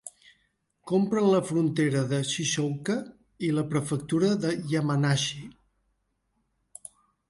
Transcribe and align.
Compren 0.91 1.27
la 1.33 1.41
frontera 1.49 2.01
de 2.15 2.23
Shizouka 2.31 2.97
i 3.51 3.55
la 3.61 3.67
prefectura 3.77 4.35
de 4.49 4.59
Yamanashi. 4.75 5.49